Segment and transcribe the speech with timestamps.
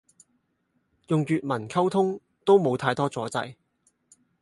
[1.09, 3.53] 用粵文溝通都冇太多阻滯